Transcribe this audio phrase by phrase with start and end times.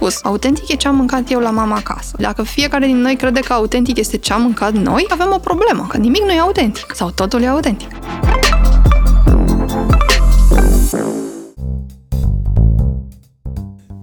[0.00, 2.16] spus, autentic e ce am mâncat eu la mama acasă.
[2.18, 5.86] Dacă fiecare din noi crede că autentic este ce am mâncat noi, avem o problemă,
[5.88, 7.88] că nimic nu e autentic sau totul e autentic.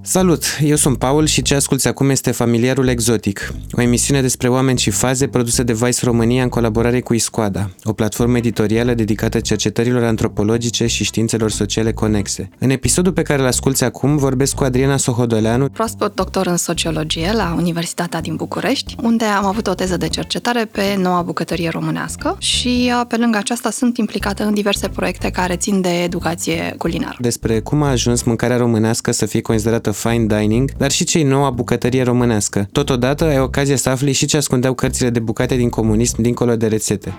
[0.10, 0.44] Salut!
[0.62, 4.90] Eu sunt Paul și ce asculți acum este Familiarul Exotic, o emisiune despre oameni și
[4.90, 10.88] faze produsă de Vice România în colaborare cu Iscoada, o platformă editorială dedicată cercetărilor antropologice
[10.88, 12.50] și științelor sociale conexe.
[12.60, 17.32] În episodul pe care îl asculți acum vorbesc cu Adriana Sohodoleanu, proaspăt doctor în sociologie
[17.34, 22.36] la Universitatea din București, unde am avut o teză de cercetare pe noua bucătărie românească
[22.40, 27.18] și uh, pe lângă aceasta sunt implicată în diverse proiecte care țin de educație culinară.
[27.20, 31.50] Despre cum a ajuns mâncarea românească să fie considerată fine dining, dar și cei noua
[31.50, 32.68] bucătărie românească.
[32.72, 36.68] Totodată ai ocazia să afli și ce ascundeau cărțile de bucate din comunism dincolo de
[36.68, 37.14] rețete.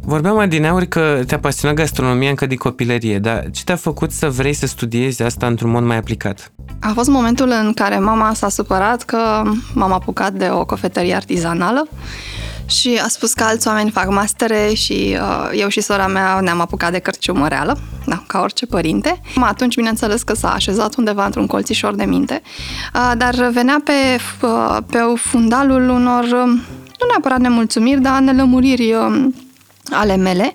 [0.00, 4.52] Vorbeam adineauri că te-a pasionat gastronomia încă din copilărie, dar ce te-a făcut să vrei
[4.52, 6.52] să studiezi asta într-un mod mai aplicat?
[6.80, 9.42] A fost momentul în care mama s-a supărat că
[9.74, 11.88] m-am apucat de o cofetărie artizanală
[12.70, 16.60] și a spus că alți oameni fac mastere și uh, eu și sora mea ne-am
[16.60, 19.20] apucat de cărciumă reală, da, ca orice părinte.
[19.40, 22.42] Atunci, bineînțeles că s-a așezat undeva într-un colțișor de minte,
[22.94, 23.92] uh, dar venea pe,
[24.46, 26.46] uh, pe fundalul unor, uh,
[26.98, 29.24] nu neapărat nemulțumiri, dar nelămuriri uh,
[29.90, 30.52] ale mele.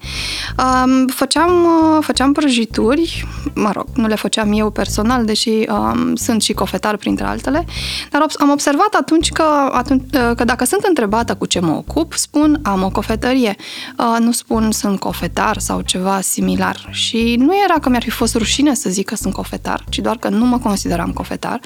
[0.57, 6.41] Um, făceam, uh, făceam prăjituri, mă rog, nu le făceam eu personal, deși um, sunt
[6.41, 7.65] și cofetar printre altele,
[8.11, 12.13] dar am observat atunci că, atunci, uh, că dacă sunt întrebată cu ce mă ocup,
[12.13, 13.55] spun am o cofetărie,
[13.97, 16.87] uh, nu spun sunt cofetar sau ceva similar.
[16.91, 20.17] Și nu era că mi-ar fi fost rușine să zic că sunt cofetar, ci doar
[20.17, 21.59] că nu mă consideram cofetar.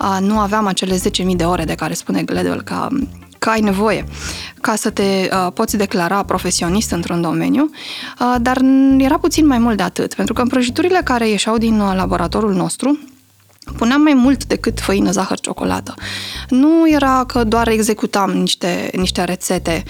[0.00, 2.88] Uh, nu aveam acele 10.000 de ore de care spune Gledwell ca
[3.46, 4.04] că ai nevoie
[4.60, 7.70] ca să te uh, poți declara profesionist într-un domeniu,
[8.20, 8.60] uh, dar
[8.98, 12.54] era puțin mai mult de atât, pentru că în prăjiturile care ieșeau din uh, laboratorul
[12.54, 12.98] nostru,
[13.76, 15.94] Puneam mai mult decât făină, zahăr, ciocolată.
[16.48, 19.82] Nu era că doar executam niște, niște rețete,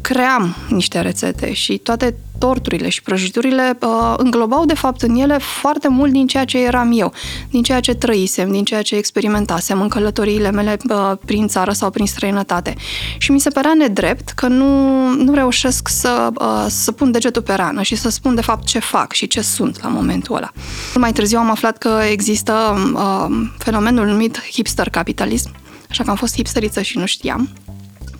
[0.00, 5.88] cream niște rețete și toate torturile și prăjiturile uh, înglobau de fapt în ele foarte
[5.88, 7.12] mult din ceea ce eram eu,
[7.50, 11.90] din ceea ce trăisem, din ceea ce experimentasem în călătoriile mele uh, prin țară sau
[11.90, 12.74] prin străinătate.
[13.18, 17.54] Și mi se părea nedrept că nu, nu reușesc să, uh, să pun degetul pe
[17.54, 20.52] rană și să spun de fapt ce fac și ce sunt la momentul ăla.
[20.94, 25.50] Mai târziu am aflat că există uh, fenomenul numit hipster capitalism,
[25.90, 27.48] așa că am fost hipsteriță și nu știam.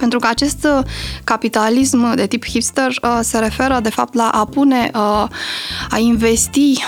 [0.03, 0.85] Pentru că acest uh,
[1.25, 5.27] capitalism de tip hipster uh, se referă, de fapt, la a pune, uh,
[5.91, 6.83] a investi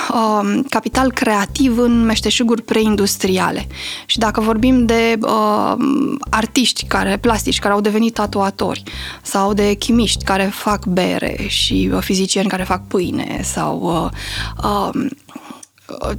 [0.69, 3.67] capital creativ în meșteșuguri preindustriale.
[4.07, 5.19] Și dacă vorbim de
[6.31, 8.83] artiști care, plastici, care au devenit tatuatori,
[9.23, 14.11] sau de chimiști care fac bere și fizicieni care fac pâine, sau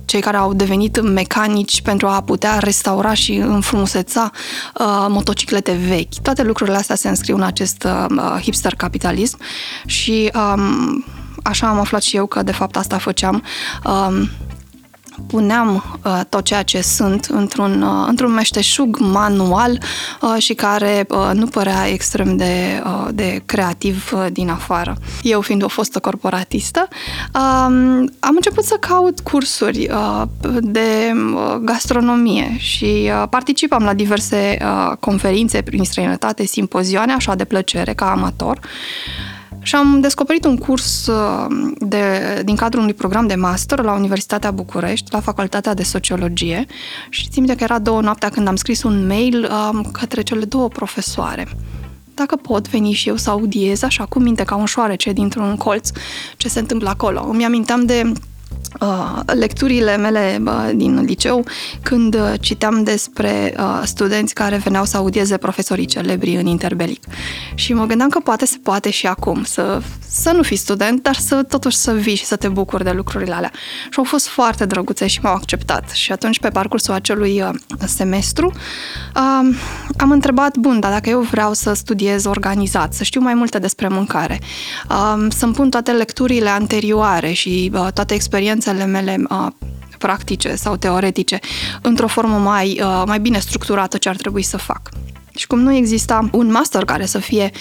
[0.05, 4.31] cei care au devenit mecanici pentru a putea restaura și înfrumuseța
[4.79, 6.13] uh, motociclete vechi.
[6.21, 9.37] Toate lucrurile astea se înscriu în acest uh, hipster capitalism
[9.85, 11.05] și um,
[11.43, 13.43] așa am aflat și eu că de fapt asta făceam.
[13.85, 14.29] Um,
[15.27, 19.81] puneam uh, tot ceea ce sunt într-un, uh, într-un meșteșug manual
[20.21, 24.95] uh, și care uh, nu părea extrem de, uh, de creativ uh, din afară.
[25.21, 27.41] Eu fiind o fostă corporatistă, uh,
[28.19, 30.21] am început să caut cursuri uh,
[30.61, 37.45] de uh, gastronomie și uh, participam la diverse uh, conferințe prin străinătate, simpozioane, așa de
[37.45, 38.59] plăcere, ca amator.
[39.65, 41.45] Și am descoperit un curs uh,
[41.79, 46.65] de, din cadrul unui program de master la Universitatea București, la Facultatea de Sociologie
[47.09, 50.67] și țin că era două noaptea când am scris un mail um, către cele două
[50.67, 51.47] profesoare
[52.13, 55.89] dacă pot veni și eu să audiez așa cu minte ca un șoarece dintr-un colț
[56.37, 57.27] ce se întâmplă acolo.
[57.29, 58.34] Îmi aminteam de Uh,
[59.25, 61.45] lecturile mele uh, din liceu
[61.81, 67.03] când uh, citeam despre studenți care veneau să audieze profesorii celebri în interbelic.
[67.55, 71.15] Și mă gândeam că poate se poate și acum să, să nu fii student, dar
[71.15, 73.51] să totuși să vii și să te bucuri de lucrurile alea.
[73.89, 75.91] Și au fost foarte drăguțe și m-au acceptat.
[75.91, 77.43] Și atunci, pe parcursul acelui
[77.85, 78.51] semestru,
[79.97, 83.87] am întrebat, bun, dar dacă eu vreau să studiez organizat, să știu mai multe despre
[83.87, 84.39] mâncare,
[85.29, 89.47] să-mi pun toate lecturile anterioare și toate experiențele cunoștințele mele uh,
[89.97, 91.39] practice sau teoretice
[91.81, 94.89] într-o formă mai, uh, mai bine structurată ce ar trebui să fac.
[95.37, 97.51] Și cum nu exista un master care să fie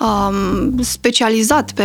[0.00, 1.84] um, specializat pe,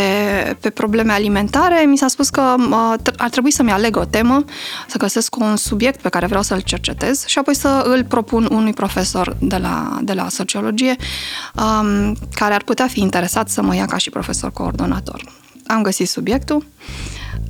[0.59, 4.43] pe probleme alimentare, mi s-a spus că uh, ar trebui să-mi aleg o temă,
[4.87, 8.73] să găsesc un subiect pe care vreau să-l cercetez și apoi să îl propun unui
[8.73, 10.95] profesor de la, de la sociologie
[11.55, 15.23] um, care ar putea fi interesat să mă ia ca și profesor coordonator.
[15.67, 16.65] Am găsit subiectul,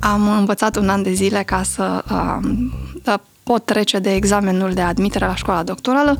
[0.00, 5.26] am învățat un an de zile ca să uh, pot trece de examenul de admitere
[5.26, 6.18] la școala doctorală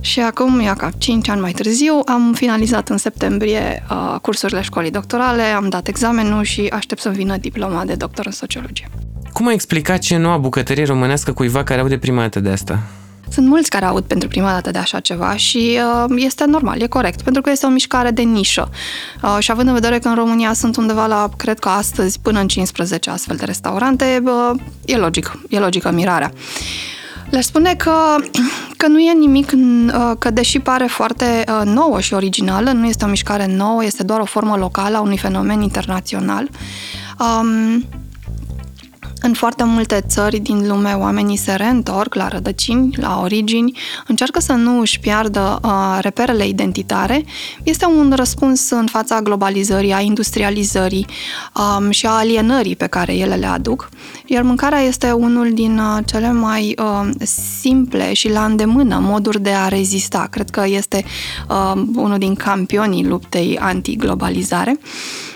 [0.00, 4.90] și acum, ia ca 5 ani mai târziu, am finalizat în septembrie uh, cursurile școlii
[4.90, 8.90] doctorale, am dat examenul și aștept să vină diploma de doctor în sociologie.
[9.32, 12.78] Cum ai explicat ce noua bucătărie românească cuiva care aude prima dată de asta?
[13.32, 16.86] Sunt mulți care aud pentru prima dată de așa ceva și uh, este normal, e
[16.86, 18.70] corect, pentru că este o mișcare de nișă.
[19.22, 22.40] Uh, și având în vedere că în România sunt undeva la, cred că astăzi, până
[22.40, 26.32] în 15 astfel de restaurante, uh, e logic, e logică mirarea.
[27.30, 27.92] Le spune că,
[28.76, 33.04] că nu e nimic, uh, că deși pare foarte uh, nouă și originală, nu este
[33.04, 36.48] o mișcare nouă, este doar o formă locală a unui fenomen internațional.
[37.18, 37.84] Um,
[39.22, 44.52] în foarte multe țări din lume, oamenii se reîntorc la rădăcini, la origini, încearcă să
[44.52, 47.24] nu își piardă uh, reperele identitare.
[47.62, 51.06] Este un răspuns în fața globalizării, a industrializării
[51.78, 53.88] um, și a alienării pe care ele le aduc.
[54.26, 57.10] Iar mâncarea este unul din uh, cele mai uh,
[57.60, 60.26] simple și la îndemână moduri de a rezista.
[60.30, 61.04] Cred că este
[61.48, 64.70] uh, unul din campionii luptei antiglobalizare.
[64.70, 65.29] Um,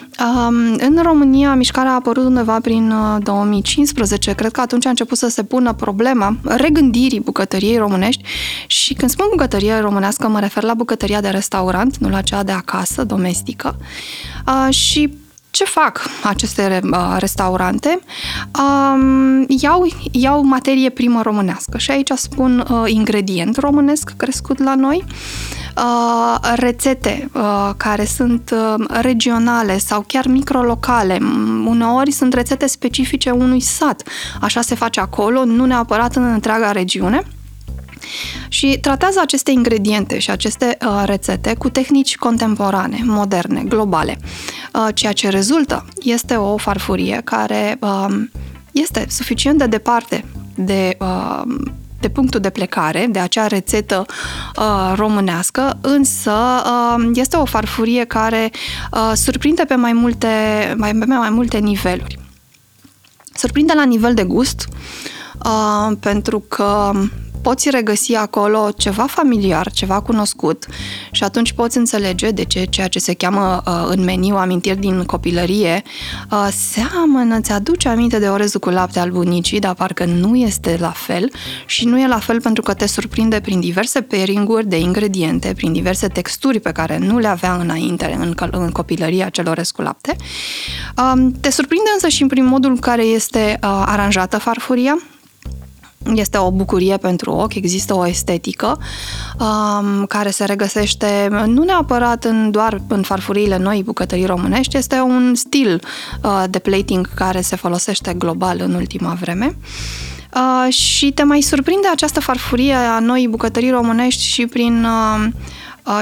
[0.79, 4.33] în România, mișcarea a apărut undeva prin 2015.
[4.33, 8.23] Cred că atunci a început să se pună problema regândirii bucătăriei românești
[8.67, 12.53] și când spun bucătărie românească, mă refer la bucătăria de restaurant, nu la cea de
[12.53, 13.77] acasă, domestică.
[14.47, 15.11] Uh, și
[15.55, 17.99] ce fac aceste uh, restaurante?
[18.61, 25.05] Um, iau, iau materie primă românească și aici spun uh, ingredient românesc crescut la noi,
[25.77, 31.19] uh, rețete uh, care sunt uh, regionale sau chiar microlocale.
[31.67, 34.03] Uneori sunt rețete specifice unui sat.
[34.41, 37.23] Așa se face acolo, nu neapărat în întreaga regiune.
[38.49, 44.19] Și tratează aceste ingrediente și aceste uh, rețete cu tehnici contemporane, moderne, globale.
[44.73, 48.07] Uh, ceea ce rezultă este o farfurie care uh,
[48.73, 50.25] este suficient de departe
[50.55, 51.43] de uh,
[52.05, 54.07] de punctul de plecare, de acea rețetă
[54.57, 56.33] uh, românească, însă
[56.65, 58.51] uh, este o farfurie care
[58.93, 60.29] uh, surprinde pe mai multe,
[60.77, 62.19] mai, pe mai multe niveluri.
[63.35, 64.69] Surprinde la nivel de gust,
[65.45, 66.93] uh, pentru că
[67.45, 70.67] poți regăsi acolo ceva familiar, ceva cunoscut
[71.11, 75.05] și atunci poți înțelege de ce ceea ce se cheamă uh, în meniu amintiri din
[75.05, 75.83] copilărie
[76.31, 80.77] uh, seamănă, ți aduce aminte de orezul cu lapte al bunicii, dar parcă nu este
[80.81, 81.33] la fel
[81.67, 85.73] și nu e la fel pentru că te surprinde prin diverse pairing de ingrediente, prin
[85.73, 90.17] diverse texturi pe care nu le avea înainte în, în copilăria celor orez cu lapte.
[90.97, 94.99] Uh, te surprinde însă și prin modul în care este uh, aranjată farfuria,
[96.15, 98.79] este o bucurie pentru ochi, există o estetică
[99.39, 105.35] um, care se regăsește nu neapărat în, doar în farfuriile noi bucătării românești, este un
[105.35, 105.83] stil
[106.23, 109.57] uh, de plating care se folosește global în ultima vreme.
[110.35, 115.27] Uh, și te mai surprinde această farfurie a noi bucătării românești și prin uh,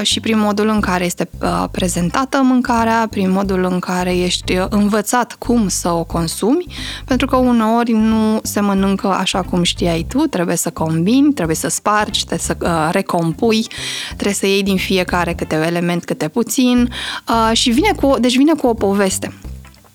[0.01, 1.29] și prin modul în care este
[1.71, 6.65] prezentată mâncarea, prin modul în care ești învățat cum să o consumi,
[7.05, 11.67] pentru că uneori nu se mănâncă așa cum știai tu, trebuie să combini, trebuie să
[11.67, 13.67] spargi, trebuie să recompui,
[14.07, 16.89] trebuie să iei din fiecare câte element, câte puțin
[17.51, 19.33] și vine cu, deci vine cu o poveste.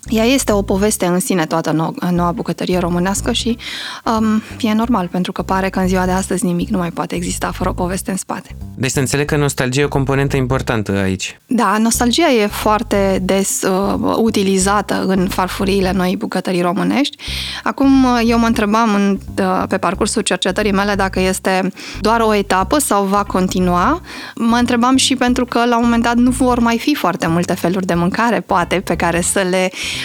[0.09, 3.57] Ea este o poveste în sine toată noua, noua bucătărie românească și
[4.05, 7.15] um, e normal, pentru că pare că în ziua de astăzi nimic nu mai poate
[7.15, 8.55] exista fără o poveste în spate.
[8.75, 11.39] Deci să înțeleg că nostalgia e o componentă importantă aici.
[11.45, 17.17] Da, nostalgia e foarte des uh, utilizată în farfuriile noi bucătării românești.
[17.63, 22.33] Acum uh, eu mă întrebam în, uh, pe parcursul cercetării mele dacă este doar o
[22.33, 24.01] etapă sau va continua.
[24.35, 27.53] Mă întrebam și pentru că la un moment dat nu vor mai fi foarte multe
[27.53, 29.98] feluri de mâncare, poate, pe care să le uh,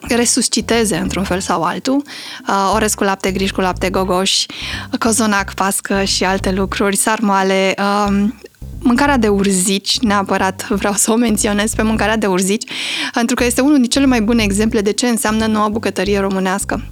[0.00, 2.02] resusciteze într-un fel sau altul.
[2.48, 4.46] Uh, orez cu lapte, griș cu lapte, gogoși,
[4.98, 8.24] cozonac, pască și alte lucruri, sarmale, uh,
[8.78, 12.70] mâncarea de urzici, neapărat vreau să o menționez pe mâncarea de urzici,
[13.12, 16.82] pentru că este unul din cele mai bune exemple de ce înseamnă noua bucătărie românească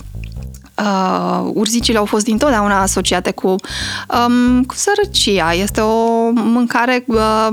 [0.83, 5.53] uh, urzicile au fost dintotdeauna asociate cu, um, cu sărăcia.
[5.53, 7.49] Este o mâncare uh,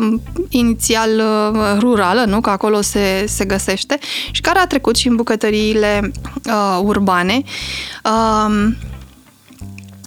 [0.49, 2.41] inițial uh, rurală, nu?
[2.41, 3.99] Că acolo se, se găsește
[4.31, 6.11] și care a trecut și în bucătăriile
[6.45, 7.41] uh, urbane.
[8.03, 8.67] Uh,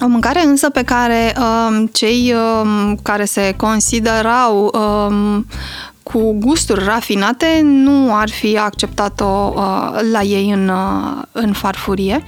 [0.01, 5.47] o mâncare însă pe care um, cei um, care se considerau um,
[6.03, 12.25] cu gusturi rafinate nu ar fi acceptat-o uh, la ei în, uh, în farfurie.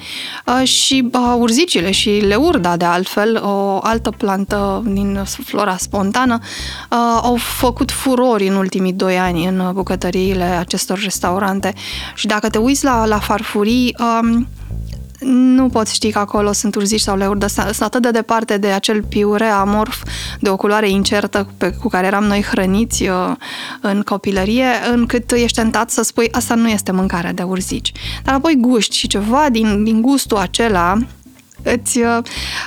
[0.47, 6.99] Uh, și uh, urzicile și leurda de altfel, o altă plantă din flora spontană, uh,
[7.23, 11.73] au făcut furori în ultimii doi ani în bucătăriile acestor restaurante.
[12.15, 14.43] Și dacă te uiți la, la farfurii, uh,
[15.21, 19.03] nu poți ști că acolo sunt urzici sau leuri, sunt atât de departe de acel
[19.03, 20.03] piure amorf
[20.41, 23.33] de o culoare incertă pe, cu care eram noi hrăniți uh,
[23.81, 27.93] în copilărie, încât ești tentat să spui asta nu este mâncarea de urzici.
[28.25, 30.99] Dar apoi guști și ceva din, din gustul acela
[31.65, 32.19] îți, uh,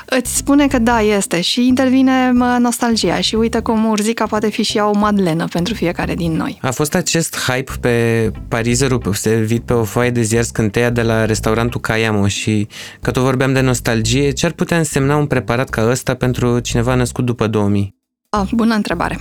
[0.06, 4.78] îți spune că da, este și intervine nostalgia și uite cum urzica poate fi și
[4.78, 6.58] ea o madlenă pentru fiecare din noi.
[6.62, 11.26] A fost acest hype pe parizerul servit pe o foaie de ziar scânteia de la
[11.26, 12.68] restaurantul Caiamo și
[13.02, 16.96] că tot vorbeam de nostalgie, ce ar putea însemna un preparat ca ăsta pentru cineva
[16.96, 17.96] născut după 2000?
[18.30, 19.20] Ah, bună întrebare!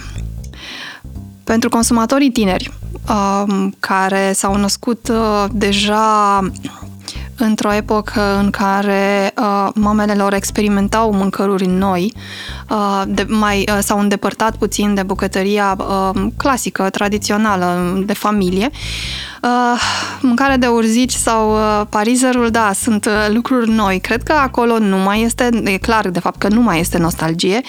[1.44, 2.72] Pentru consumatorii tineri,
[3.08, 6.40] uh, care s-au născut uh, deja
[7.36, 12.12] într-o epocă în care uh, mamele lor experimentau mâncăruri noi,
[12.70, 18.70] uh, de, mai uh, s-au îndepărtat puțin de bucătăria uh, clasică, tradițională, de familie.
[19.42, 19.80] Uh,
[20.20, 23.98] mâncare de urzici sau uh, parizerul, da, sunt uh, lucruri noi.
[24.00, 27.60] Cred că acolo nu mai este, e clar de fapt că nu mai este nostalgie,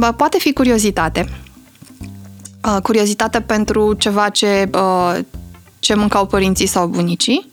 [0.00, 1.28] uh, poate fi curiozitate.
[2.64, 5.18] Uh, curiozitate pentru ceva ce uh,
[5.78, 7.50] ce mâncau părinții sau bunicii.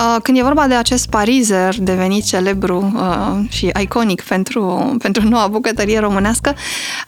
[0.00, 5.46] Uh, când e vorba de acest parizer devenit celebru uh, și iconic pentru, pentru noua
[5.46, 6.54] bucătărie românească,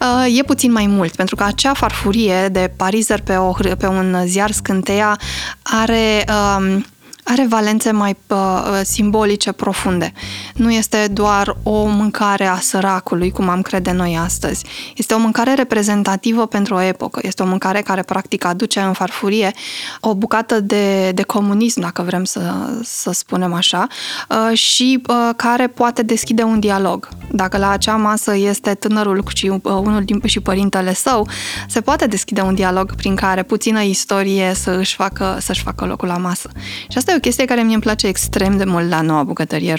[0.00, 4.16] uh, e puțin mai mult, pentru că acea farfurie de parizer pe, o, pe un
[4.26, 5.18] ziar scânteia
[5.62, 6.24] are
[6.58, 6.84] um,
[7.28, 8.36] are valențe mai uh,
[8.82, 10.12] simbolice profunde.
[10.54, 14.64] Nu este doar o mâncare a săracului, cum am crede noi astăzi.
[14.96, 17.20] Este o mâncare reprezentativă pentru o epocă.
[17.22, 19.52] Este o mâncare care practic aduce în farfurie
[20.00, 22.40] o bucată de, de comunism, dacă vrem să,
[22.82, 23.86] să spunem așa,
[24.28, 27.08] uh, și uh, care poate deschide un dialog.
[27.30, 31.28] Dacă la acea masă este tânărul și uh, unul din și părintele său,
[31.68, 36.08] se poate deschide un dialog prin care puțină istorie să își facă, să-și facă locul
[36.08, 36.50] la masă.
[36.88, 39.74] Și asta e o chestie care mie îmi place extrem de mult la noua bucătărie,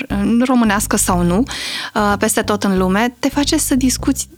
[0.46, 1.44] românească sau nu,
[1.96, 4.30] uh, peste tot în lume, te face să discuți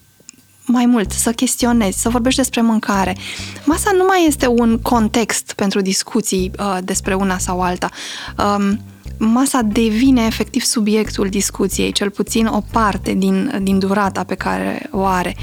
[0.65, 3.17] mai mult, să chestionezi, să vorbești despre mâncare.
[3.65, 7.89] Masa nu mai este un context pentru discuții uh, despre una sau alta.
[8.37, 8.79] Um,
[9.17, 15.05] masa devine efectiv subiectul discuției, cel puțin o parte din, din durata pe care o
[15.05, 15.35] are.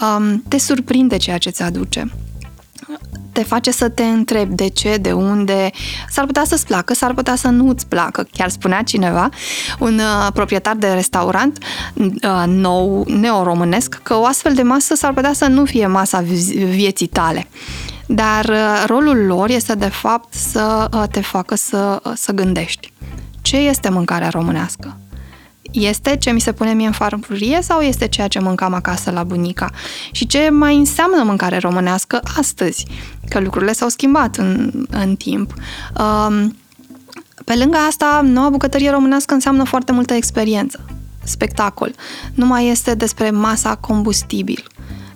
[0.00, 2.10] Um, te surprinde ceea ce ți aduce
[3.36, 5.70] te face să te întrebi de ce, de unde.
[6.10, 8.26] S-ar putea să-ți placă, s-ar putea să nu îți placă.
[8.32, 9.28] Chiar spunea cineva,
[9.78, 11.58] un uh, proprietar de restaurant
[11.94, 16.20] uh, nou, neoromânesc, că o astfel de masă s-ar putea să nu fie masa
[16.70, 17.46] vieții tale.
[18.06, 22.92] Dar uh, rolul lor este de fapt să uh, te facă să, uh, să gândești.
[23.42, 24.96] Ce este mâncarea românească?
[25.84, 29.24] Este ce mi se pune mie în farfurie sau este ceea ce mâncam acasă la
[29.24, 29.70] bunica?
[30.12, 32.86] Și ce mai înseamnă mâncare românească astăzi?
[33.28, 35.54] Că lucrurile s-au schimbat în, în timp.
[35.98, 36.56] Um,
[37.44, 40.84] pe lângă asta, noua bucătărie românească înseamnă foarte multă experiență,
[41.24, 41.94] spectacol.
[42.34, 44.64] Nu mai este despre masa combustibil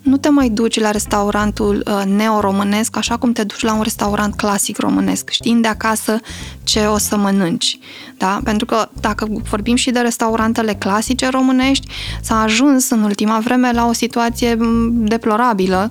[0.02, 4.34] nu te mai duci la restaurantul uh, neo-românesc așa cum te duci la un restaurant
[4.34, 6.20] clasic românesc, știind de acasă
[6.62, 7.78] ce o să mănânci.
[8.18, 8.40] Da?
[8.44, 11.88] Pentru că dacă vorbim și de restaurantele clasice românești,
[12.22, 14.58] s-a ajuns în ultima vreme la o situație
[14.90, 15.90] deplorabilă,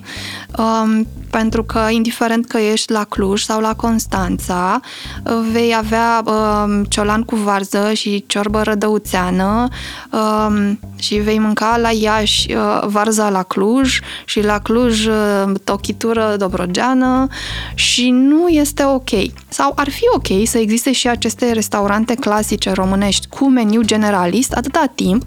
[0.58, 4.80] um, pentru că indiferent că ești la Cluj sau la Constanța,
[5.52, 9.68] vei avea um, ciolan cu varză și ciorbă rădăuțeană
[10.12, 16.36] um, și vei mânca la Iași uh, varza la Cluj și la Cluj uh, tochitură
[16.38, 17.28] dobrogeană
[17.74, 19.10] și nu este ok.
[19.48, 24.92] Sau ar fi ok să existe și aceste restaurante clasice românești cu meniu generalist atâta
[24.96, 25.24] timp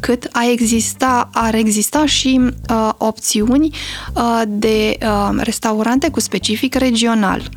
[0.00, 3.76] cât a exista, ar exista și uh, opțiuni
[4.14, 7.50] uh, de uh, restaurante cu specific regional.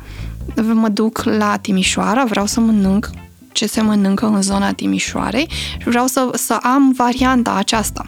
[0.72, 3.10] Mă duc la Timișoara, vreau să mănânc
[3.52, 8.06] ce se mănâncă în zona Timișoarei și vreau să, să am varianta aceasta.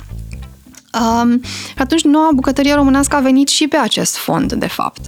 [1.00, 1.40] Um,
[1.78, 5.00] atunci noua bucătărie românească a venit și pe acest fond, de fapt.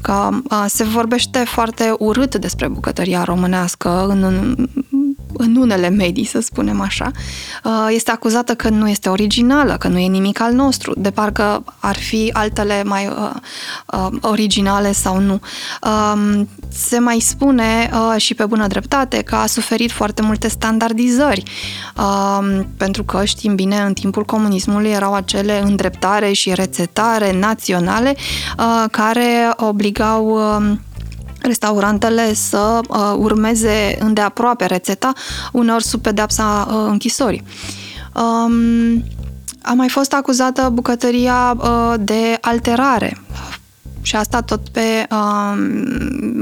[0.00, 4.68] Că uh, se vorbește foarte urât despre bucătăria românească în, în
[5.32, 7.10] în unele medii, să spunem așa,
[7.64, 11.64] uh, este acuzată că nu este originală, că nu e nimic al nostru, de parcă
[11.78, 13.30] ar fi altele mai uh,
[13.86, 15.40] uh, originale sau nu.
[15.82, 21.42] Uh, se mai spune uh, și pe bună dreptate că a suferit foarte multe standardizări,
[21.96, 28.16] uh, pentru că știm bine, în timpul comunismului erau acele îndreptare și rețetare naționale
[28.58, 30.76] uh, care obligau uh,
[31.42, 35.12] restaurantele să uh, urmeze îndeaproape rețeta,
[35.52, 37.42] uneori sub pedepsa uh, închisorii.
[38.14, 39.04] Um,
[39.62, 43.16] a mai fost acuzată bucătăria uh, de alterare
[44.02, 45.52] și asta tot pe uh,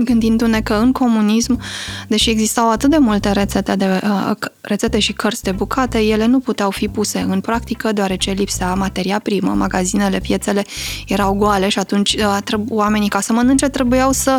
[0.04, 1.60] gândindu-ne că în comunism,
[2.08, 6.38] deși existau atât de multe rețete, de, uh, rețete și cărți de bucate, ele nu
[6.38, 10.64] puteau fi puse în practică deoarece lipsea materia primă, magazinele, piețele
[11.06, 14.38] erau goale și atunci uh, treb- oamenii ca să mănânce trebuiau să,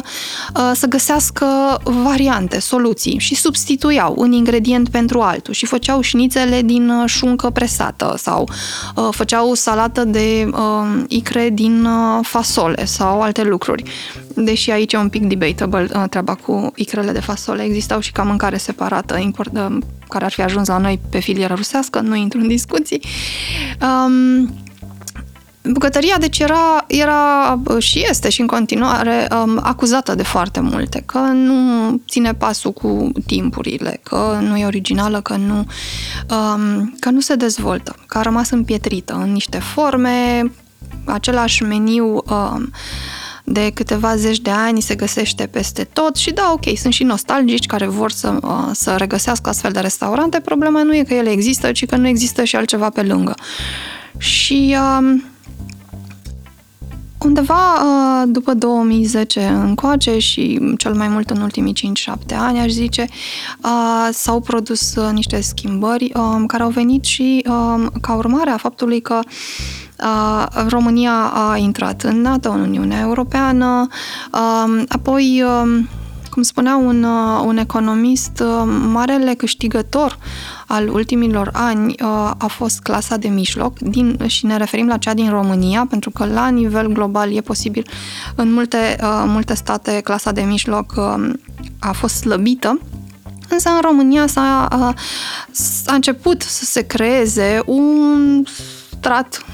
[0.56, 1.46] uh, să găsească
[1.84, 8.16] variante, soluții și substituiau un ingredient pentru altul și făceau șnițele din uh, șuncă presată
[8.18, 8.50] sau
[8.96, 13.84] uh, făceau salată de uh, icre din uh, fasole sau sau alte lucruri.
[14.36, 17.64] Deși aici e un pic debatable uh, treaba cu icrele de fasole.
[17.64, 19.78] Existau și ca mâncare separată import, uh,
[20.08, 23.02] care ar fi ajuns la noi pe filieră rusească, nu intru în discuții.
[23.82, 24.54] Um,
[25.64, 31.04] Bucătăria, deci, era, era uh, și este și în continuare um, acuzată de foarte multe,
[31.06, 37.20] că nu ține pasul cu timpurile, că nu e originală, că nu, um, că nu
[37.20, 40.44] se dezvoltă, că a rămas împietrită în niște forme
[41.06, 42.62] același meniu uh,
[43.44, 47.66] de câteva zeci de ani se găsește peste tot și da, ok, sunt și nostalgici
[47.66, 50.40] care vor să, uh, să regăsească astfel de restaurante.
[50.40, 53.36] Problema nu e că ele există, ci că nu există și altceva pe lângă.
[54.18, 55.22] Și uh,
[57.26, 63.08] undeva uh, după 2010 încoace și cel mai mult în ultimii 5-7 ani, aș zice,
[63.64, 68.58] uh, s-au produs uh, niște schimbări uh, care au venit și uh, ca urmare a
[68.58, 69.20] faptului că
[70.70, 73.88] România a intrat în NATO, în Uniunea Europeană,
[74.88, 75.44] apoi
[76.30, 77.04] cum spunea un,
[77.46, 78.44] un economist,
[78.92, 80.18] marele câștigător
[80.68, 81.96] al ultimilor ani
[82.38, 86.26] a fost clasa de mijloc din, și ne referim la cea din România, pentru că
[86.26, 87.88] la nivel global e posibil
[88.36, 90.94] în multe, multe state clasa de mijloc
[91.80, 92.80] a fost slăbită,
[93.50, 94.66] însă în România s-a,
[95.86, 98.44] a început să se creeze un
[99.02, 99.46] strat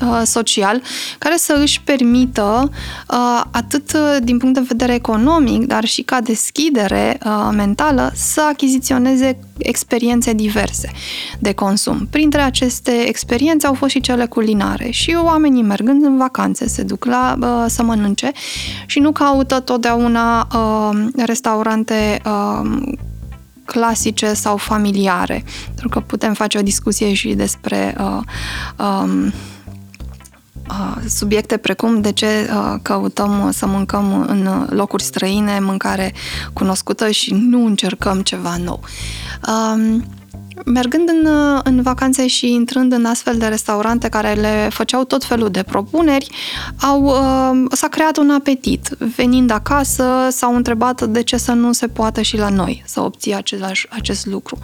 [0.00, 0.82] uh, social
[1.18, 2.70] care să își permită
[3.10, 9.38] uh, atât din punct de vedere economic, dar și ca deschidere uh, mentală să achiziționeze
[9.58, 10.90] experiențe diverse
[11.38, 12.06] de consum.
[12.10, 17.04] Printre aceste experiențe au fost și cele culinare și oamenii mergând în vacanțe se duc
[17.04, 18.32] la uh, să mănânce
[18.86, 22.70] și nu caută totdeauna uh, restaurante uh,
[23.72, 25.44] clasice sau familiare.
[25.66, 28.20] Pentru că putem face o discuție și despre uh,
[28.76, 29.32] um,
[30.68, 36.14] uh, subiecte precum de ce uh, căutăm să mâncăm în locuri străine mâncare
[36.52, 38.80] cunoscută și nu încercăm ceva nou.
[39.48, 40.04] Um,
[40.64, 41.28] mergând în,
[41.62, 46.30] în vacanțe și intrând în astfel de restaurante care le făceau tot felul de propuneri,
[46.80, 48.88] au, uh, s-a creat un apetit.
[49.16, 53.34] Venind acasă, s-au întrebat de ce să nu se poată și la noi să obții
[53.34, 54.58] același, acest lucru.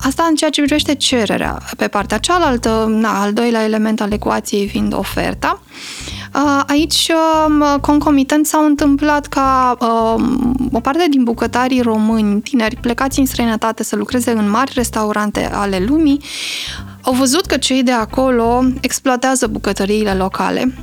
[0.00, 1.58] Asta în ceea ce privește cererea.
[1.76, 5.60] Pe partea cealaltă, na, al doilea element al ecuației fiind oferta,
[6.66, 7.10] Aici,
[7.80, 9.76] concomitent, s-au întâmplat ca
[10.72, 15.78] o parte din bucătarii români, tineri, plecați în străinătate să lucreze în mari restaurante ale
[15.78, 16.20] lumii,
[17.02, 20.74] au văzut că cei de acolo exploatează bucătăriile locale,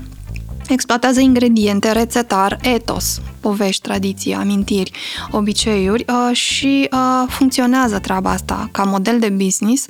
[0.67, 4.91] exploatează ingrediente, rețetar, etos, povești, tradiții, amintiri,
[5.31, 9.85] obiceiuri uh, și uh, funcționează treaba asta ca model de business,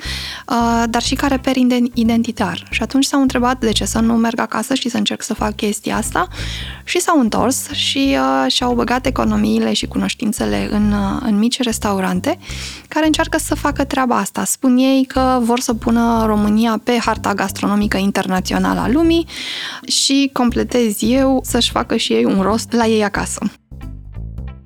[0.47, 1.55] uh, dar și ca reper
[1.93, 2.67] identitar.
[2.69, 5.55] Și atunci s-au întrebat de ce să nu merg acasă și să încerc să fac
[5.55, 6.27] chestia asta
[6.83, 12.39] și s-au întors și uh, și-au băgat economiile și cunoștințele în, uh, în mici restaurante
[12.87, 14.43] care încearcă să facă treaba asta.
[14.43, 19.27] Spun ei că vor să pună România pe harta gastronomică internațională a lumii
[19.85, 20.29] și
[20.63, 23.39] completez eu să-și facă și ei un rost la ei acasă.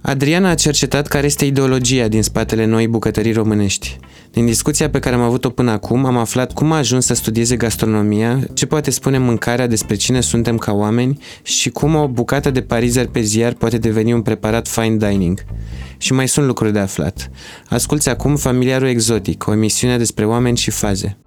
[0.01, 3.97] Adriana a cercetat care este ideologia din spatele noi bucătării românești.
[4.31, 7.55] Din discuția pe care am avut-o până acum, am aflat cum a ajuns să studieze
[7.55, 12.61] gastronomia, ce poate spune mâncarea despre cine suntem ca oameni și cum o bucată de
[12.61, 15.43] parizer pe ziar poate deveni un preparat fine dining.
[15.97, 17.29] Și mai sunt lucruri de aflat.
[17.69, 21.17] Asculți acum Familiarul Exotic, o emisiune despre oameni și faze.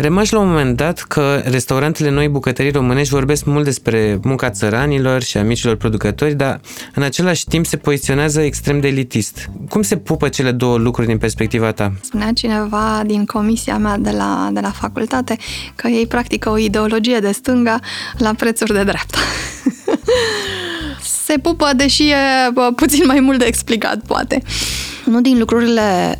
[0.00, 5.22] Remarci la un moment dat că restaurantele noi bucătării românești vorbesc mult despre munca țăranilor
[5.22, 6.60] și a micilor producători, dar
[6.94, 9.50] în același timp se poziționează extrem de elitist.
[9.68, 11.92] Cum se pupă cele două lucruri din perspectiva ta?
[12.00, 15.36] Spunea cineva din comisia mea de la, de la facultate
[15.74, 17.78] că ei practică o ideologie de stânga
[18.18, 19.18] la prețuri de dreapta.
[21.26, 22.16] se pupă, deși e
[22.76, 24.42] puțin mai mult de explicat, poate.
[25.08, 26.18] Unul din lucrurile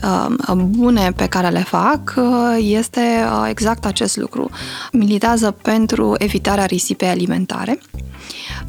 [0.48, 4.50] uh, bune pe care le fac uh, este uh, exact acest lucru.
[4.92, 7.78] Militează pentru evitarea risipei alimentare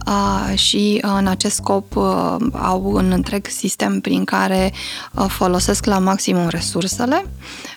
[0.07, 4.73] uh, și uh, în acest scop uh, au un întreg sistem prin care
[5.13, 7.25] uh, folosesc la maximum resursele.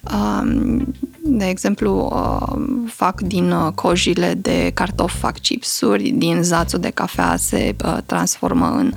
[0.04, 0.76] Uh,
[1.24, 7.36] de exemplu, uh, fac din uh, cojile de cartofi, fac chipsuri, din zațul de cafea
[7.36, 8.92] se uh, transformă în,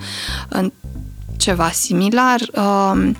[0.49, 0.71] în
[1.37, 2.39] ceva similar.
[2.53, 3.15] Um,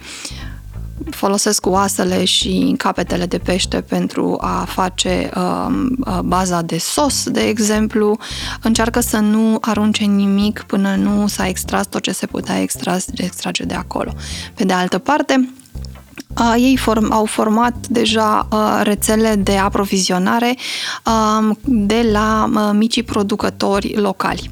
[1.10, 7.42] folosesc oasele și capetele de pește pentru a face um, uh, baza de sos, de
[7.42, 8.18] exemplu.
[8.62, 13.64] Încearcă să nu arunce nimic până nu s-a extras tot ce se putea extrage, extrage
[13.64, 14.14] de acolo.
[14.54, 15.50] Pe de altă parte,
[16.40, 20.56] Uh, ei form, au format deja uh, rețele de aprovizionare
[21.06, 24.50] uh, de la uh, micii producători locali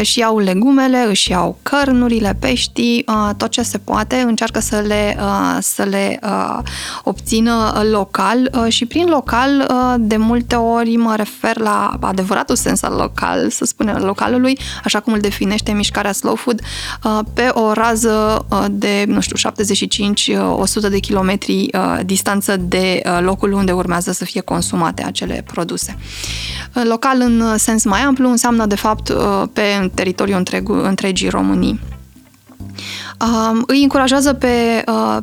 [0.00, 5.16] își iau legumele, își iau cărnurile, peștii, uh, tot ce se poate, încearcă să le,
[5.18, 6.58] uh, să le uh,
[7.04, 13.50] obțină local și prin local de multe ori mă refer la adevăratul sens al local,
[13.50, 16.60] să spunem, localului, așa cum îl definește mișcarea Slow Food,
[17.34, 19.50] pe o rază de, nu știu,
[20.86, 21.70] 75-100 de kilometri
[22.04, 25.96] distanță de locul unde urmează să fie consumate acele produse.
[26.72, 29.12] Local în sens mai amplu înseamnă de fapt
[29.52, 31.80] pe teritoriul întreg, întregii Românii.
[33.20, 35.16] Uh, îi încurajează pe, uh,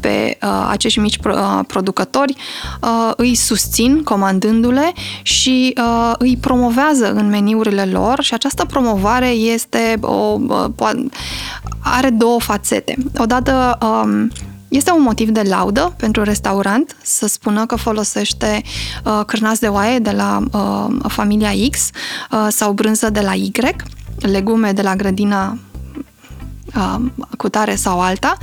[0.00, 2.36] pe uh, acești mici uh, producători,
[2.82, 9.98] uh, îi susțin comandându-le și uh, îi promovează în meniurile lor și această promovare este
[10.00, 11.04] o, uh,
[11.80, 12.96] are două fațete.
[13.18, 14.30] Odată um,
[14.76, 18.62] este un motiv de laudă pentru restaurant să spună că folosește
[19.04, 21.90] uh, cârnați de oaie de la uh, familia X
[22.30, 23.52] uh, sau brânză de la Y,
[24.18, 25.73] legume de la grădina Uh,
[27.36, 28.36] cu tare sau alta,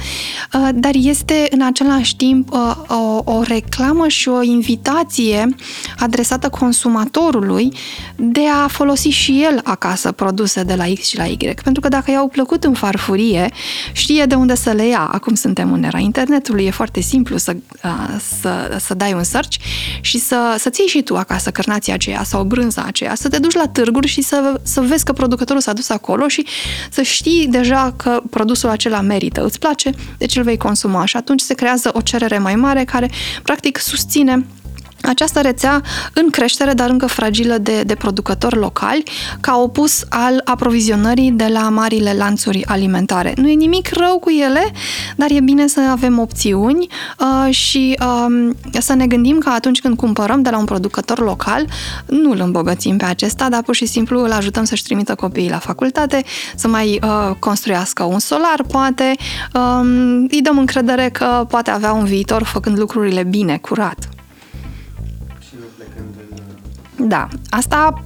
[0.53, 5.55] uh, dar este în același timp uh, o, o reclamă și o invitație
[5.97, 7.73] adresată consumatorului
[8.15, 11.37] de a folosi și el acasă produse de la X și la Y.
[11.63, 13.51] Pentru că dacă i-au plăcut în farfurie,
[13.91, 15.09] știe de unde să le ia.
[15.11, 17.55] Acum suntem în era internetului, e foarte simplu să,
[18.41, 19.55] să, să dai un search
[20.01, 23.53] și să, să ții și tu acasă cărnația aceea sau brânza aceea, să te duci
[23.53, 26.45] la târguri și să, să vezi că producătorul s-a dus acolo și
[26.89, 31.41] să știi deja că produsul acela merită, îți place, deci îl vei consuma și atunci
[31.41, 33.09] se creează o cerere mai mare care
[33.43, 34.45] practic susține
[35.03, 35.81] această rețea
[36.13, 39.03] în creștere, dar încă fragilă de, de producători locali,
[39.39, 43.33] ca opus al aprovizionării de la marile lanțuri alimentare.
[43.35, 44.71] Nu e nimic rău cu ele,
[45.15, 46.87] dar e bine să avem opțiuni
[47.19, 51.65] uh, și uh, să ne gândim că atunci când cumpărăm de la un producător local,
[52.05, 55.59] nu îl îmbogățim pe acesta, dar pur și simplu îl ajutăm să-și trimită copiii la
[55.59, 56.23] facultate,
[56.55, 59.15] să mai uh, construiască un solar, poate,
[59.53, 64.09] uh, îi dăm încredere că poate avea un viitor făcând lucrurile bine, curat.
[67.07, 68.01] Da, asta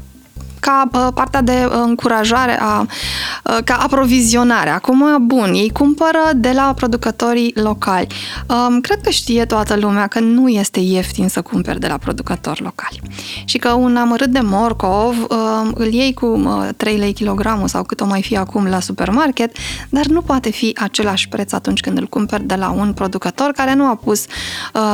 [0.66, 4.70] ca uh, partea de încurajare, a, uh, ca aprovizionare.
[4.70, 8.08] Acum, bun, ei cumpără de la producătorii locali.
[8.48, 12.62] Um, cred că știe toată lumea că nu este ieftin să cumperi de la producători
[12.62, 13.02] locali.
[13.46, 16.42] Și că un amărât de morcov um, îl iei cu
[16.78, 19.56] 3 uh, lei kilogramul sau cât o mai fi acum la supermarket,
[19.90, 23.74] dar nu poate fi același preț atunci când îl cumperi de la un producător care
[23.74, 24.26] nu a pus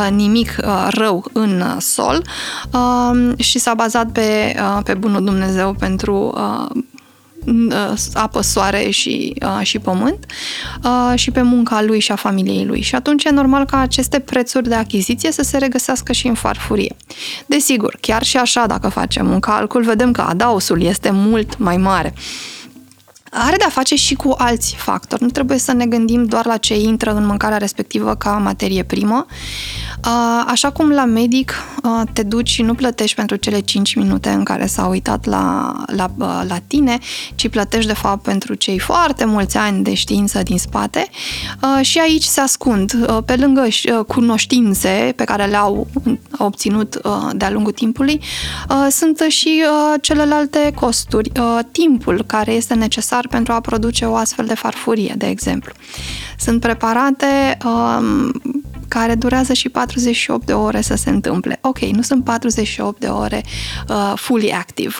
[0.10, 0.56] nimic
[0.90, 2.24] rău în sol
[2.74, 6.84] um, și s-a bazat pe, pe bunul Dumnezeu Dumnezeu pentru uh,
[7.46, 10.26] uh, apă, soare și, uh, și pământ
[10.84, 12.82] uh, și pe munca lui și a familiei lui.
[12.82, 16.96] Și atunci e normal ca aceste prețuri de achiziție să se regăsească și în farfurie.
[17.46, 22.14] Desigur, chiar și așa, dacă facem un calcul, vedem că adausul este mult mai mare.
[23.34, 25.24] Are de-a face și cu alți factori.
[25.24, 29.26] Nu trebuie să ne gândim doar la ce intră în mâncarea respectivă ca materie primă,
[30.46, 31.54] Așa cum la medic
[32.14, 36.12] te duci și nu plătești pentru cele 5 minute în care s-a uitat la, la,
[36.48, 36.98] la tine,
[37.36, 41.10] ci plătești de fapt pentru cei foarte mulți ani de știință din spate.
[41.82, 43.68] Și aici se ascund, pe lângă
[44.08, 45.88] cunoștințe pe care le-au
[46.38, 47.02] obținut
[47.34, 48.22] de-a lungul timpului,
[48.90, 49.64] sunt și
[50.02, 51.32] celelalte costuri,
[51.72, 55.74] timpul care este necesar pentru a produce o astfel de farfurie, de exemplu.
[56.38, 57.58] Sunt preparate
[58.92, 61.60] care durează și 48 de ore să se întâmple.
[61.62, 63.44] Ok, nu sunt 48 de ore
[63.90, 64.96] uh, fully active,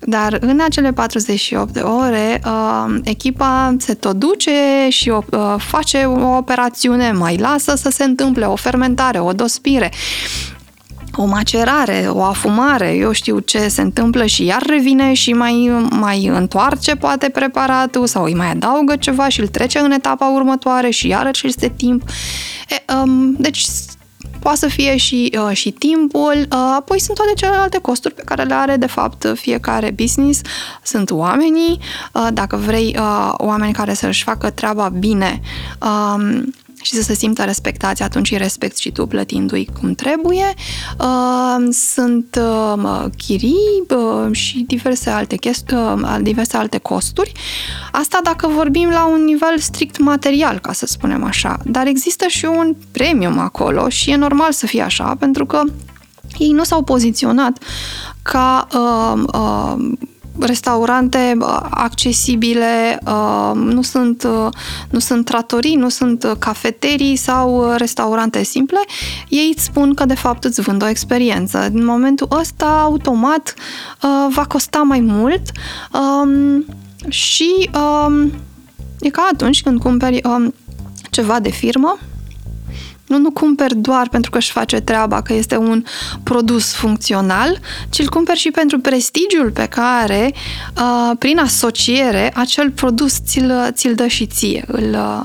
[0.00, 4.52] dar în acele 48 de ore uh, echipa se tot duce
[4.88, 5.22] și uh,
[5.58, 9.90] face o operațiune, mai lasă să se întâmple o fermentare, o dospire
[11.20, 16.26] o macerare, o afumare, eu știu ce se întâmplă și iar revine și mai, mai
[16.26, 21.08] întoarce poate preparatul sau îi mai adaugă ceva și îl trece în etapa următoare și
[21.08, 22.02] iarăși este timp.
[22.68, 23.66] E, um, deci
[24.38, 28.42] poate să fie și, uh, și timpul, uh, apoi sunt toate celelalte costuri pe care
[28.42, 30.40] le are de fapt fiecare business,
[30.82, 31.78] sunt oamenii,
[32.12, 35.40] uh, dacă vrei uh, oameni care să-și facă treaba bine,
[35.82, 36.42] uh,
[36.82, 40.54] și să se simtă respectați, atunci îi respecti și tu plătindu-i cum trebuie.
[40.98, 47.32] Uh, sunt uh, chirii uh, și diverse alte, chesti- diverse alte costuri.
[47.92, 51.58] Asta dacă vorbim la un nivel strict material, ca să spunem așa.
[51.64, 55.62] Dar există și un premium acolo și e normal să fie așa, pentru că
[56.38, 57.62] ei nu s-au poziționat
[58.22, 59.92] ca uh, uh,
[60.38, 61.36] restaurante
[61.70, 62.98] accesibile,
[63.54, 64.26] nu sunt,
[64.90, 68.78] nu sunt tratorii, nu sunt cafeterii sau restaurante simple,
[69.28, 71.70] ei îți spun că de fapt îți vând o experiență.
[71.72, 73.54] În momentul ăsta, automat,
[74.28, 75.42] va costa mai mult
[77.08, 77.70] și
[79.00, 80.20] e ca atunci când cumperi
[81.10, 81.98] ceva de firmă,
[83.10, 85.84] nu, nu cumperi doar pentru că își face treaba, că este un
[86.22, 90.32] produs funcțional, ci îl cumperi și pentru prestigiul pe care,
[90.76, 95.22] uh, prin asociere, acel produs ți-l, ți-l dă și ție, îl, uh,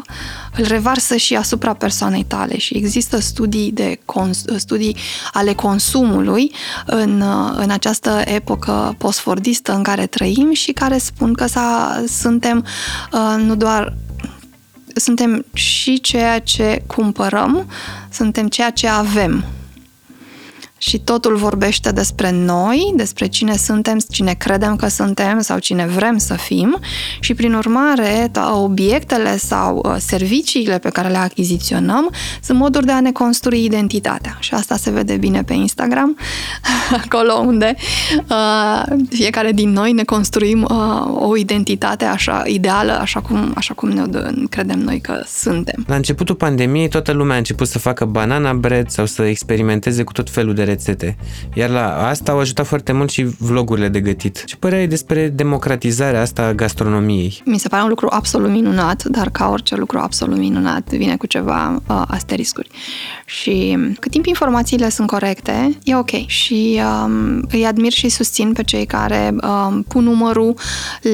[0.58, 2.58] îl revarsă și asupra persoanei tale.
[2.58, 4.98] Și există studii, de cons- studii
[5.34, 6.52] ale consumului
[6.86, 12.65] în, uh, în această epocă postfordistă în care trăim și care spun că s-a, suntem
[13.12, 13.93] uh, nu doar
[14.95, 17.69] suntem și ceea ce cumpărăm,
[18.10, 19.45] suntem ceea ce avem
[20.88, 26.17] și totul vorbește despre noi, despre cine suntem, cine credem că suntem sau cine vrem
[26.17, 26.78] să fim
[27.19, 32.10] și prin urmare obiectele sau uh, serviciile pe care le achiziționăm
[32.41, 36.17] sunt moduri de a ne construi identitatea și asta se vede bine pe Instagram,
[37.04, 37.76] acolo unde
[38.30, 43.89] uh, fiecare din noi ne construim uh, o identitate așa ideală, așa cum, așa cum
[43.89, 44.04] ne
[44.50, 45.84] credem noi că suntem.
[45.88, 50.12] La începutul pandemiei toată lumea a început să facă banana bread sau să experimenteze cu
[50.12, 51.17] tot felul de rețete.
[51.53, 54.43] Iar la asta au ajutat foarte mult și vlogurile de gătit.
[54.45, 57.41] Ce părere ai despre democratizarea asta a gastronomiei?
[57.45, 61.25] Mi se pare un lucru absolut minunat, dar ca orice lucru absolut minunat vine cu
[61.25, 62.69] ceva uh, asteriscuri.
[63.25, 66.09] Și cât timp informațiile sunt corecte, e ok.
[66.25, 70.53] Și um, îi admir și susțin pe cei care um, pun numărul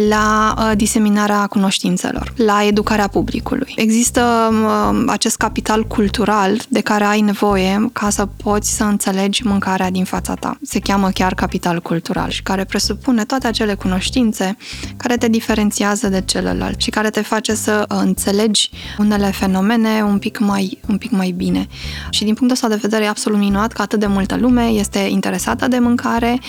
[0.10, 3.74] la uh, diseminarea cunoștințelor, la educarea publicului.
[3.76, 4.22] Există
[4.52, 10.04] um, acest capital cultural de care ai nevoie ca să poți să înțelegi mâncarea din
[10.04, 10.58] fața ta.
[10.62, 14.58] Se cheamă chiar capital cultural și care presupune toate acele cunoștințe
[14.98, 20.20] care te diferențiază de celălalt și care te face să uh, înțelegi unele fenomene un
[20.20, 21.68] pic mai, un pic mai bine.
[22.10, 25.00] Și din punctul ăsta de vedere e absolut minunat că atât de multă lume este
[25.00, 26.40] interesată de mâncare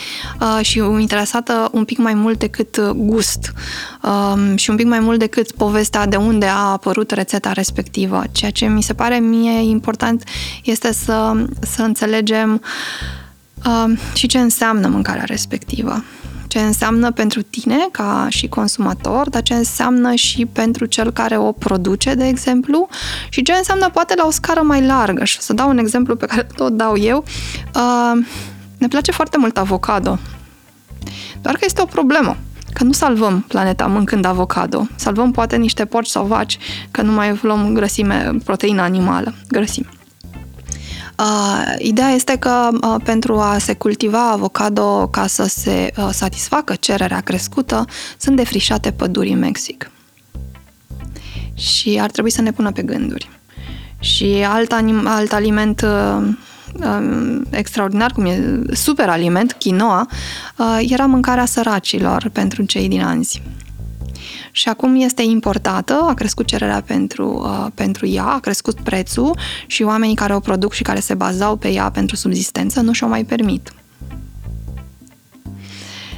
[0.40, 3.52] uh, și interesată un pic mai mult decât gust
[4.02, 8.22] um, și un pic mai mult decât povestea de unde a apărut rețeta respectivă.
[8.32, 10.24] Ceea ce mi se pare mie important
[10.64, 12.62] este să, să înțelegem
[13.66, 16.04] uh, și ce înseamnă mâncarea respectivă.
[16.46, 21.52] Ce înseamnă pentru tine ca și consumator, dar ce înseamnă și pentru cel care o
[21.52, 22.88] produce, de exemplu,
[23.28, 25.24] și ce înseamnă poate la o scară mai largă.
[25.24, 27.24] Și să dau un exemplu pe care tot dau eu.
[27.74, 28.26] Uh,
[28.78, 30.18] ne place foarte mult avocado.
[31.42, 32.36] Doar că este o problemă
[32.72, 34.86] că nu salvăm planeta mâncând avocado.
[34.94, 36.58] Salvăm poate niște porci sau vaci,
[36.90, 39.88] că nu mai luăm grăsime, proteină animală, grăsime.
[41.18, 46.74] Uh, ideea este că uh, pentru a se cultiva avocado ca să se uh, satisfacă
[46.74, 47.84] cererea crescută,
[48.18, 49.90] sunt defrișate păduri în Mexic.
[51.54, 53.30] Și ar trebui să ne pună pe gânduri.
[53.98, 56.28] Și alt, anim- alt aliment uh,
[56.84, 60.06] um, extraordinar, cum e super aliment, quinoa,
[60.56, 63.42] uh, era mâncarea săracilor pentru cei din anzi
[64.54, 69.36] și acum este importată, a crescut cererea pentru, uh, pentru ea, a crescut prețul
[69.66, 73.06] și oamenii care o produc și care se bazau pe ea pentru subzistență nu și-o
[73.06, 73.72] mai permit.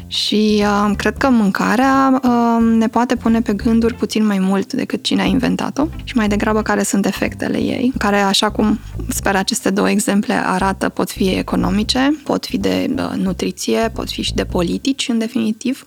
[0.07, 5.03] Și uh, cred că mâncarea uh, ne poate pune pe gânduri puțin mai mult decât
[5.03, 9.71] cine a inventat-o și mai degrabă care sunt efectele ei, care, așa cum sper aceste
[9.71, 14.45] două exemple arată, pot fi economice, pot fi de uh, nutriție, pot fi și de
[14.45, 15.83] politici, în definitiv,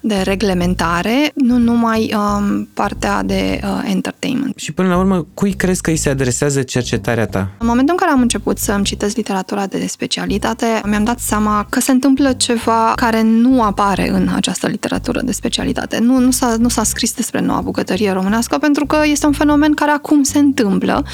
[0.00, 4.56] de reglementare, nu numai uh, partea de uh, entertainment.
[4.56, 7.50] Și până la urmă, cui crezi că îi se adresează cercetarea ta?
[7.58, 11.66] În momentul în care am început să îmi citesc literatura de specialitate, mi-am dat seama
[11.68, 15.98] că se întâmplă ceva care nu apare în această literatură de specialitate.
[15.98, 19.74] Nu, nu, s-a, nu s-a scris despre noua bucătărie românească pentru că este un fenomen
[19.74, 21.04] care acum se întâmplă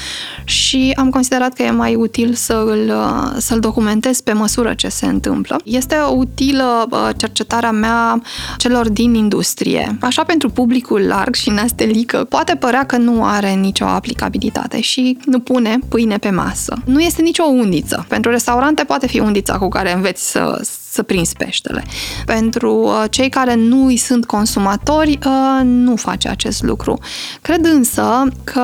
[0.43, 2.93] și am considerat că e mai util să îl,
[3.37, 5.59] să-l documentez pe măsură ce se întâmplă.
[5.63, 8.21] Este utilă cercetarea mea
[8.57, 9.97] celor din industrie.
[10.01, 15.39] Așa pentru publicul larg și nastelică, poate părea că nu are nicio aplicabilitate și nu
[15.39, 16.77] pune pâine pe masă.
[16.85, 18.05] Nu este nicio undiță.
[18.07, 21.83] Pentru restaurante poate fi undița cu care înveți să, să prinzi peștele.
[22.25, 26.99] Pentru uh, cei care nu îi sunt consumatori, uh, nu face acest lucru.
[27.41, 28.61] Cred însă că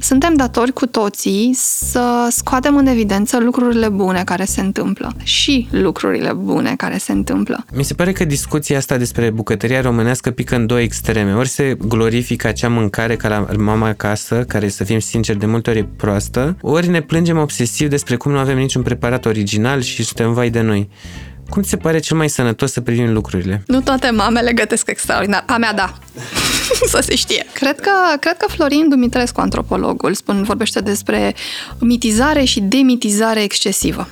[0.00, 6.32] suntem datori cu toții să scoatem în evidență lucrurile bune care se întâmplă și lucrurile
[6.32, 7.64] bune care se întâmplă.
[7.72, 11.34] Mi se pare că discuția asta despre bucătăria românească pică în două extreme.
[11.34, 15.70] Ori se glorifică acea mâncare ca la mama acasă, care, să fim sinceri, de multe
[15.70, 20.04] ori e proastă, ori ne plângem obsesiv despre cum nu avem niciun preparat original și
[20.04, 20.88] suntem vai de noi.
[21.48, 23.62] Cum ți se pare cel mai sănătos să privim lucrurile?
[23.66, 25.44] Nu toate mamele gătesc extraordinar.
[25.46, 25.94] A mea, da.
[26.92, 27.46] să se știe.
[27.52, 31.34] Cred că, cred că Florin Dumitrescu, antropologul, spun, vorbește despre
[31.78, 34.08] mitizare și demitizare excesivă.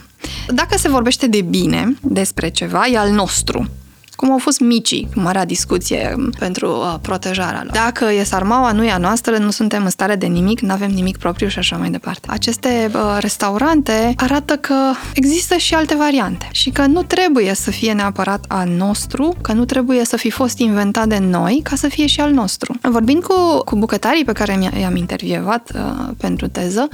[0.48, 3.68] Dacă se vorbește de bine despre ceva, e al nostru
[4.16, 7.72] cum au fost micii, marea discuție pentru uh, protejarea lor.
[7.72, 10.90] Dacă e sarmaua, nu e a noastră, nu suntem în stare de nimic, nu avem
[10.90, 12.28] nimic propriu și așa mai departe.
[12.30, 14.74] Aceste uh, restaurante arată că
[15.14, 19.64] există și alte variante și că nu trebuie să fie neapărat a nostru, că nu
[19.64, 22.78] trebuie să fi fost inventat de noi ca să fie și al nostru.
[22.80, 26.88] Vorbind cu, cu bucătarii pe care i-am intervievat uh, pentru teză,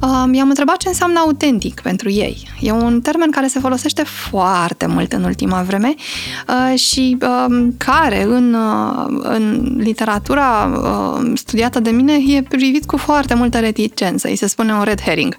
[0.00, 2.48] uh, i-am întrebat ce înseamnă autentic pentru ei.
[2.60, 5.94] E un termen care se folosește foarte mult în ultima vreme
[6.48, 12.86] uh, Uh, și um, care în, uh, în literatura uh, studiată de mine e privit
[12.86, 14.28] cu foarte multă reticență.
[14.28, 15.36] Îi se spune un red herring.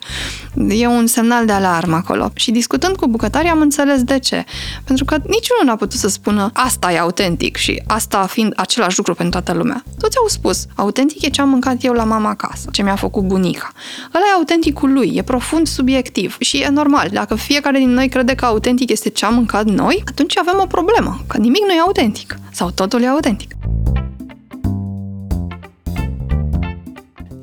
[0.70, 2.32] E un semnal de alarmă acolo.
[2.34, 4.46] Și discutând cu bucătarii am înțeles de ce.
[4.84, 9.14] Pentru că niciunul n-a putut să spună asta e autentic și asta fiind același lucru
[9.14, 9.84] pentru toată lumea.
[10.00, 13.24] Toți au spus, autentic e ce am mâncat eu la mama acasă, ce mi-a făcut
[13.24, 13.72] bunica.
[14.16, 17.10] Ăla e autenticul lui, e profund subiectiv și e normal.
[17.12, 20.66] Dacă fiecare din noi crede că autentic este ce am mâncat noi, atunci avem o
[20.66, 23.56] problemă că nimic nu e autentic sau totul e autentic.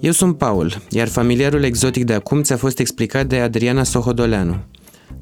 [0.00, 4.56] Eu sunt Paul, iar familiarul exotic de acum ți-a fost explicat de Adriana Sohodoleanu.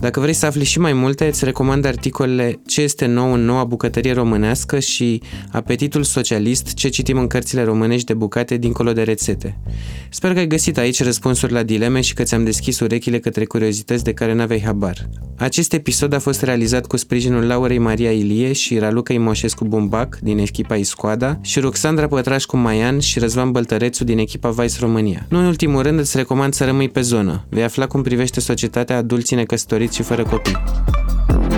[0.01, 3.65] Dacă vrei să afli și mai multe, îți recomand articolele Ce este nou în noua
[3.65, 9.59] bucătărie românească și Apetitul socialist, ce citim în cărțile românești de bucate dincolo de rețete.
[10.11, 14.05] Sper că ai găsit aici răspunsuri la dileme și că ți-am deschis urechile către curiozități
[14.05, 15.09] de care n-aveai habar.
[15.37, 20.39] Acest episod a fost realizat cu sprijinul Laurei Maria Ilie și Raluca Imoșescu Bumbac din
[20.39, 25.27] echipa Iscoada și Roxandra Pătrașcu Maian și Răzvan Băltărețu din echipa Vice România.
[25.29, 27.45] Nu în ultimul rând îți recomand să rămâi pe zonă.
[27.49, 31.58] Vei afla cum privește societatea adulții necăsătoriți Fritz Ferracopi.